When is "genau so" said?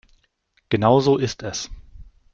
0.69-1.15